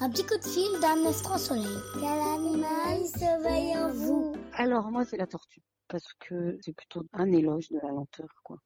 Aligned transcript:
Un 0.00 0.10
petit 0.10 0.24
coup 0.24 0.38
de 0.38 0.44
fil 0.44 0.80
d'un 0.80 1.04
astro 1.10 1.36
soleil. 1.38 1.66
Quel 1.94 2.04
animal 2.04 3.04
sommeille 3.04 3.76
en 3.76 3.90
vous 3.90 4.36
Alors 4.52 4.92
moi 4.92 5.04
c'est 5.04 5.16
la 5.16 5.26
tortue 5.26 5.60
parce 5.88 6.12
que 6.20 6.56
c'est 6.60 6.72
plutôt 6.72 7.02
un 7.12 7.32
éloge 7.32 7.68
de 7.70 7.80
la 7.82 7.88
lenteur 7.88 8.28
quoi. 8.44 8.58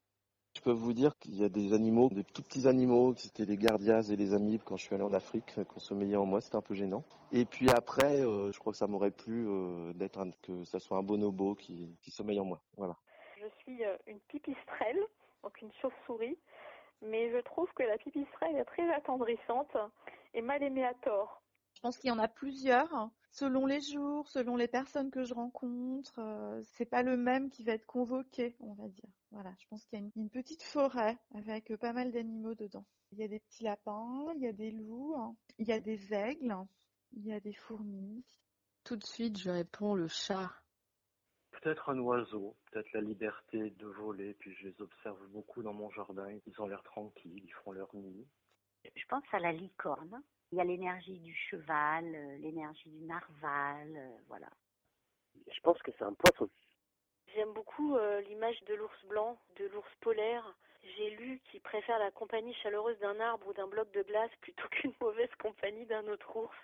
Je 0.55 0.61
peux 0.61 0.73
vous 0.73 0.93
dire 0.93 1.17
qu'il 1.19 1.35
y 1.35 1.43
a 1.43 1.49
des 1.49 1.73
animaux, 1.73 2.11
des 2.11 2.25
tout 2.25 2.43
petits 2.43 2.69
animaux, 2.69 3.15
c'était 3.17 3.47
les 3.47 3.57
gardias 3.57 4.03
et 4.11 4.17
les 4.17 4.35
amibes 4.35 4.61
quand 4.63 4.77
je 4.77 4.85
suis 4.85 4.95
allé 4.95 5.05
en 5.05 5.15
Afrique, 5.15 5.55
qu'on 5.69 5.81
sommeillait 5.81 6.17
en 6.17 6.27
moi, 6.27 6.43
c'était 6.43 6.57
un 6.57 6.61
peu 6.61 6.75
gênant. 6.75 7.03
Et 7.33 7.47
puis 7.47 7.71
après, 7.71 8.21
euh, 8.21 8.53
je 8.53 8.59
crois 8.59 8.73
que 8.73 8.79
ça 8.79 8.87
m'aurait 8.87 9.11
plu 9.11 9.49
euh, 9.49 9.95
d'être 9.95 10.21
un, 10.21 10.31
que 10.43 10.65
ça 10.65 10.81
soit 10.81 10.99
un 10.99 11.03
bonobo 11.03 11.55
qui, 11.55 11.97
qui 12.03 12.11
sommeille 12.11 12.41
en 12.41 12.45
moi. 12.45 12.61
Voilà. 12.77 12.97
Je 13.41 13.47
suis 13.63 13.83
euh, 13.83 13.97
une 14.07 14.21
pipistrelle, 14.29 15.01
donc 15.43 15.59
une 15.63 15.73
chauve-souris, 15.81 16.37
mais 17.01 17.31
je 17.31 17.39
trouve 17.39 17.73
que 17.75 17.85
la 17.85 17.97
pipistrelle 17.97 18.57
est 18.57 18.67
très 18.67 18.93
attendrissante 18.93 19.75
et 20.35 20.43
mal 20.43 20.63
aimée 20.63 20.85
à 20.85 20.95
tort. 20.95 21.43
Je 21.75 21.81
pense 21.81 21.99
qu'il 21.99 22.09
y 22.09 22.13
en 22.13 22.19
a 22.19 22.29
plusieurs, 22.29 23.11
selon 23.31 23.67
les 23.67 23.81
jours, 23.81 24.29
selon 24.29 24.57
les 24.57 24.69
personnes 24.69 25.11
que 25.11 25.25
je 25.25 25.35
rencontre. 25.35 26.19
Euh, 26.19 26.63
c'est 26.65 26.87
pas 26.87 27.03
le 27.03 27.17
même 27.17 27.51
qui 27.51 27.65
va 27.65 27.73
être 27.73 27.87
convoqué, 27.87 28.55
on 28.61 28.75
va 28.75 28.89
dire. 28.89 29.09
Voilà, 29.33 29.53
je 29.59 29.67
pense 29.69 29.85
qu'il 29.87 29.99
y 29.99 30.03
a 30.03 30.05
une, 30.05 30.13
une 30.15 30.31
petite 30.31 30.63
forêt 30.63 31.19
avec 31.35 31.75
pas 31.77 31.93
mal 31.93 32.13
d'animaux 32.13 32.55
dedans. 32.55 32.85
Il 33.13 33.19
y 33.19 33.25
a 33.25 33.29
des 33.29 33.41
petits 33.41 33.65
lapins, 33.65 34.33
il 34.37 34.43
y 34.43 34.47
a 34.47 34.53
des 34.53 34.71
loups, 34.71 35.15
hein. 35.17 35.35
il 35.59 35.67
y 35.67 35.73
a 35.73 35.81
des 35.81 36.15
aigles, 36.15 36.57
il 37.13 37.27
y 37.27 37.33
a 37.33 37.41
des 37.41 37.53
fourmis. 37.53 38.25
Tout 38.85 38.97
de 38.97 39.05
suite 39.05 39.39
je 39.39 39.51
réponds 39.51 39.95
le 39.95 40.09
chat. 40.09 40.51
Peut-être 41.51 41.91
un 41.91 41.99
oiseau, 41.99 42.57
peut-être 42.71 42.91
la 42.93 43.03
liberté 43.03 43.71
de 43.71 43.87
voler, 43.87 44.35
puis 44.35 44.55
je 44.55 44.69
les 44.69 44.81
observe 44.81 45.25
beaucoup 45.29 45.63
dans 45.63 45.75
mon 45.75 45.91
jardin, 45.91 46.27
ils 46.47 46.61
ont 46.61 46.67
l'air 46.67 46.83
tranquilles, 46.83 47.43
ils 47.45 47.55
font 47.65 47.73
leur 47.73 47.95
nid. 47.95 48.27
Je 48.95 49.05
pense 49.07 49.25
à 49.33 49.39
la 49.39 49.53
licorne. 49.53 50.23
Il 50.51 50.59
y 50.59 50.61
a 50.61 50.65
l'énergie 50.65 51.19
du 51.19 51.35
cheval, 51.35 52.05
euh, 52.15 52.39
l'énergie 52.39 52.91
du 52.91 53.05
narval, 53.05 53.97
euh, 53.97 54.19
voilà. 54.29 54.49
Je 55.51 55.61
pense 55.61 55.81
que 55.83 55.91
c'est 55.99 56.05
un 56.05 56.13
poisson. 56.13 56.49
J'aime 57.35 57.53
beaucoup 57.53 57.97
euh, 57.97 58.21
l'image 58.23 58.63
de 58.65 58.75
l'ours 58.75 59.05
blanc, 59.07 59.39
de 59.57 59.65
l'ours 59.67 59.95
polaire. 60.01 60.55
J'ai 60.97 61.11
lu 61.11 61.41
qu'il 61.45 61.61
préfère 61.61 61.99
la 61.99 62.11
compagnie 62.11 62.53
chaleureuse 62.55 62.99
d'un 62.99 63.19
arbre 63.21 63.47
ou 63.49 63.53
d'un 63.55 63.69
bloc 63.69 63.91
de 63.93 64.03
glace 64.03 64.31
plutôt 64.41 64.69
qu'une 64.71 64.93
mauvaise 65.01 65.31
compagnie 65.41 65.87
d'un 65.87 66.07
autre 66.09 66.37
ours. 66.37 66.57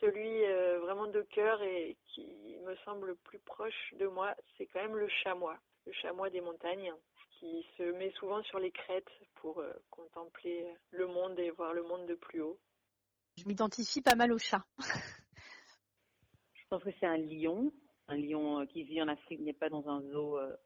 Celui 0.00 0.44
euh, 0.44 0.78
vraiment 0.80 1.08
de 1.08 1.22
cœur 1.22 1.60
et 1.62 1.96
qui 2.06 2.56
me 2.64 2.76
semble 2.84 3.08
le 3.08 3.14
plus 3.16 3.40
proche 3.40 3.94
de 3.94 4.06
moi, 4.06 4.34
c'est 4.56 4.66
quand 4.66 4.80
même 4.80 4.96
le 4.96 5.08
chamois, 5.08 5.58
le 5.86 5.92
chamois 5.92 6.30
des 6.30 6.40
montagnes, 6.40 6.92
qui 7.38 7.66
se 7.76 7.82
met 7.98 8.10
souvent 8.12 8.42
sur 8.42 8.58
les 8.58 8.70
crêtes 8.70 9.10
pour 9.36 9.60
euh, 9.60 9.72
contempler 9.90 10.66
le 10.90 11.06
monde 11.06 11.38
et 11.38 11.50
voir 11.50 11.72
le 11.72 11.82
monde 11.82 12.06
de 12.06 12.14
plus 12.14 12.40
haut. 12.40 12.58
Je 13.36 13.44
m'identifie 13.46 14.02
pas 14.02 14.16
mal 14.16 14.32
au 14.32 14.38
chat. 14.38 14.64
Je 16.54 16.64
pense 16.70 16.82
que 16.82 16.90
c'est 16.98 17.06
un 17.06 17.16
lion, 17.16 17.72
un 18.08 18.16
lion 18.16 18.60
euh, 18.60 18.66
qui 18.66 18.82
vit 18.82 19.00
en 19.00 19.08
Afrique, 19.08 19.40
n'est 19.40 19.52
pas 19.52 19.68
dans 19.68 19.88
un 19.88 20.02
zoo 20.02 20.38
euh, 20.38 20.56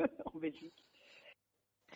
en 0.24 0.38
Belgique. 0.38 0.84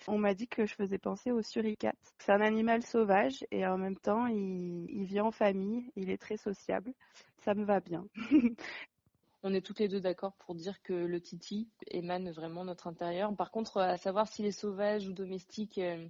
On 0.06 0.18
m'a 0.18 0.34
dit 0.34 0.46
que 0.46 0.64
je 0.64 0.74
faisais 0.74 0.98
penser 0.98 1.32
au 1.32 1.42
suricate. 1.42 1.98
C'est 2.18 2.30
un 2.30 2.40
animal 2.40 2.82
sauvage 2.82 3.44
et 3.50 3.66
en 3.66 3.78
même 3.78 3.98
temps, 3.98 4.26
il, 4.26 4.86
il 4.90 5.04
vit 5.06 5.20
en 5.20 5.32
famille, 5.32 5.90
il 5.96 6.10
est 6.10 6.18
très 6.18 6.36
sociable. 6.36 6.92
Ça 7.38 7.54
me 7.54 7.64
va 7.64 7.80
bien. 7.80 8.06
On 9.42 9.54
est 9.54 9.64
toutes 9.64 9.78
les 9.78 9.88
deux 9.88 10.00
d'accord 10.00 10.34
pour 10.34 10.54
dire 10.54 10.82
que 10.82 10.92
le 10.92 11.20
titi 11.20 11.70
émane 11.86 12.30
vraiment 12.30 12.64
notre 12.64 12.88
intérieur. 12.88 13.34
Par 13.36 13.50
contre, 13.50 13.78
à 13.78 13.96
savoir 13.96 14.26
s'il 14.26 14.46
est 14.46 14.52
sauvage 14.52 15.08
ou 15.08 15.12
domestique, 15.12 15.78
euh, 15.78 16.08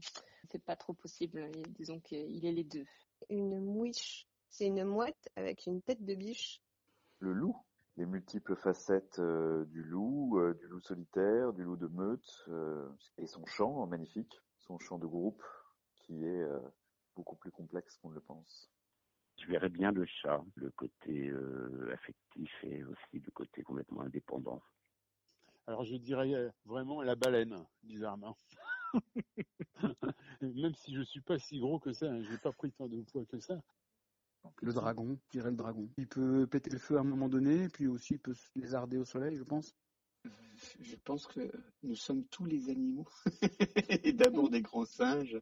c'est 0.51 0.63
pas 0.63 0.77
trop 0.77 0.95
possible. 0.95 1.51
Disons 1.69 2.01
qu'il 2.01 2.45
est 2.47 2.53
les 2.53 2.65
deux. 2.65 2.87
Une 3.29 3.61
mouiche, 3.61 4.27
c'est 4.49 4.67
une 4.67 4.85
mouette 4.85 5.29
avec 5.37 5.67
une 5.67 5.83
tête 5.83 6.05
de 6.05 6.15
biche. 6.15 6.63
Le 7.19 7.33
loup, 7.33 7.57
les 7.99 8.07
multiples 8.07 8.55
facettes 8.55 9.19
euh, 9.19 9.65
du 9.67 9.83
loup, 9.83 10.39
euh, 10.39 10.55
du 10.55 10.69
loup 10.69 10.81
solitaire, 10.81 11.53
du 11.53 11.65
loup 11.65 11.77
de 11.77 11.89
meute, 11.89 12.45
euh, 12.49 12.89
et 13.19 13.27
son 13.27 13.45
chant 13.45 13.87
magnifique, 13.87 14.41
son 14.59 14.79
chant 14.79 14.99
de 14.99 15.07
groupe 15.07 15.43
qui 15.97 16.25
est 16.25 16.47
beaucoup 17.17 17.37
plus 17.37 17.51
complexe 17.51 17.99
qu'on 17.99 18.09
ne 18.09 18.15
le 18.15 18.21
pense. 18.21 18.71
Je 19.39 19.47
verrais 19.47 19.69
bien 19.69 19.93
le 19.93 20.05
chat, 20.05 20.43
le 20.57 20.71
côté 20.71 21.29
euh, 21.29 21.91
affectif 21.93 22.51
et 22.65 22.85
aussi 22.85 23.21
le 23.25 23.31
côté 23.31 23.63
complètement 23.63 24.03
indépendant. 24.03 24.63
Alors 25.67 25.85
je 25.85 25.97
dirais 25.97 26.35
euh, 26.35 26.51
vraiment 26.65 27.03
la 27.03 27.15
baleine, 27.15 27.65
bizarrement. 27.83 28.37
Même 30.41 30.75
si 30.75 30.95
je 30.95 31.03
suis 31.03 31.21
pas 31.21 31.39
si 31.39 31.59
gros 31.59 31.79
que 31.79 31.93
ça, 31.93 32.07
hein, 32.07 32.23
j'ai 32.23 32.39
pas 32.39 32.53
pris 32.53 32.73
tant 32.73 32.89
de 32.89 33.03
poids 33.03 33.25
que 33.27 33.39
ça. 33.39 33.61
Le 34.63 34.73
dragon, 34.73 35.19
je 35.25 35.39
dirais 35.39 35.51
le 35.51 35.57
dragon. 35.57 35.89
Il 35.99 36.07
peut 36.09 36.47
péter 36.47 36.71
le 36.71 36.79
feu 36.79 36.97
à 36.97 37.01
un 37.01 37.05
moment 37.05 37.29
donné, 37.29 37.69
puis 37.69 37.87
aussi 37.87 38.15
il 38.15 38.21
peut 38.21 38.35
se 38.35 38.49
lézarder 38.57 38.97
au 38.97 39.05
soleil, 39.05 39.37
je 39.37 39.43
pense. 39.43 39.75
Je 40.81 40.97
pense 41.05 41.27
que 41.27 41.51
nous 41.83 41.95
sommes 41.95 42.25
tous 42.27 42.45
les 42.45 42.71
animaux, 42.71 43.07
et 44.05 44.13
d'abord 44.13 44.51
des 44.51 44.63
grands 44.63 44.85
singes. 44.85 45.39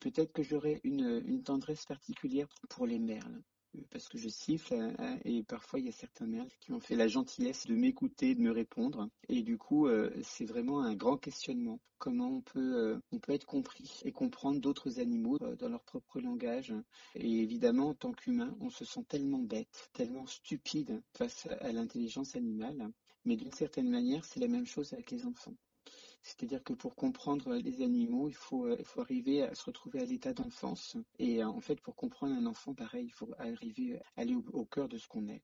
Peut-être 0.00 0.32
que 0.32 0.42
j'aurais 0.42 0.80
une, 0.84 1.42
tendresse 1.42 1.84
particulière 1.84 2.48
pour 2.68 2.86
les 2.86 2.98
merles 2.98 3.42
parce 3.90 4.08
que 4.08 4.18
je 4.18 4.28
siffle 4.28 4.74
hein, 4.74 5.18
et 5.24 5.42
parfois 5.42 5.78
il 5.78 5.86
y 5.86 5.88
a 5.88 5.92
certains 5.92 6.26
merles 6.26 6.48
qui 6.60 6.72
ont 6.72 6.80
fait 6.80 6.96
la 6.96 7.06
gentillesse 7.06 7.66
de 7.66 7.74
m'écouter, 7.74 8.34
de 8.34 8.40
me 8.40 8.50
répondre 8.50 9.08
et 9.28 9.42
du 9.42 9.58
coup 9.58 9.86
euh, 9.86 10.10
c'est 10.22 10.46
vraiment 10.46 10.82
un 10.82 10.94
grand 10.94 11.16
questionnement. 11.16 11.78
Comment 11.98 12.28
on 12.28 12.40
peut 12.40 12.76
euh, 12.76 12.98
on 13.12 13.18
peut 13.18 13.32
être 13.32 13.46
compris 13.46 14.00
et 14.04 14.12
comprendre 14.12 14.60
d'autres 14.60 15.00
animaux 15.00 15.38
euh, 15.42 15.54
dans 15.56 15.68
leur 15.68 15.84
propre 15.84 16.20
langage 16.20 16.74
et 17.14 17.42
évidemment 17.42 17.90
en 17.90 17.94
tant 17.94 18.12
qu'humain 18.12 18.56
on 18.60 18.70
se 18.70 18.84
sent 18.84 19.04
tellement 19.08 19.42
bête, 19.42 19.90
tellement 19.92 20.26
stupide 20.26 21.02
face 21.16 21.46
à 21.60 21.70
l'intelligence 21.72 22.36
animale, 22.36 22.90
mais 23.24 23.36
d'une 23.36 23.52
certaine 23.52 23.90
manière 23.90 24.24
c'est 24.24 24.40
la 24.40 24.48
même 24.48 24.66
chose 24.66 24.92
avec 24.92 25.10
les 25.10 25.24
enfants. 25.26 25.54
C'est-à-dire 26.22 26.62
que 26.62 26.72
pour 26.72 26.94
comprendre 26.94 27.54
les 27.54 27.82
animaux, 27.82 28.28
il 28.28 28.34
faut, 28.34 28.66
euh, 28.66 28.76
il 28.78 28.84
faut 28.84 29.00
arriver 29.00 29.42
à 29.42 29.54
se 29.54 29.64
retrouver 29.64 30.00
à 30.00 30.04
l'état 30.04 30.32
d'enfance. 30.32 30.96
Et 31.18 31.42
euh, 31.42 31.48
en 31.48 31.60
fait, 31.60 31.80
pour 31.80 31.96
comprendre 31.96 32.34
un 32.34 32.46
enfant, 32.46 32.74
pareil, 32.74 33.06
il 33.06 33.12
faut 33.12 33.32
arriver 33.38 33.98
à 34.16 34.20
aller 34.22 34.34
au, 34.34 34.44
au 34.52 34.64
cœur 34.64 34.88
de 34.88 34.98
ce 34.98 35.08
qu'on 35.08 35.28
est. 35.28 35.42